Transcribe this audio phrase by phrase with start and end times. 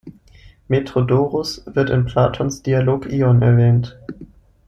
[0.67, 3.99] Metrodoros wird in Platons Dialog "Ion" erwähnt.